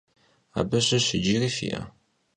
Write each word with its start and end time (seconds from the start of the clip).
Abı 0.59 0.79
şış 0.87 1.05
yicıri 1.13 1.49
fi'e? 1.55 1.81